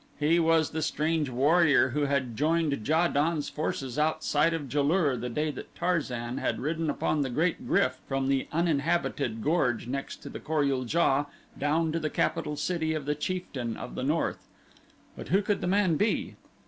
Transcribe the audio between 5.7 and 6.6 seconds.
Tarzan had